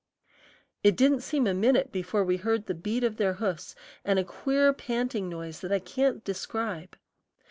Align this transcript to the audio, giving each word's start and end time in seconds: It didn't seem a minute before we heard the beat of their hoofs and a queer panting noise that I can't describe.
It 0.83 0.97
didn't 0.97 1.21
seem 1.21 1.45
a 1.45 1.53
minute 1.53 1.91
before 1.91 2.23
we 2.23 2.37
heard 2.37 2.65
the 2.65 2.73
beat 2.73 3.03
of 3.03 3.17
their 3.17 3.33
hoofs 3.33 3.75
and 4.03 4.17
a 4.17 4.23
queer 4.23 4.73
panting 4.73 5.29
noise 5.29 5.59
that 5.59 5.71
I 5.71 5.77
can't 5.77 6.23
describe. 6.23 6.97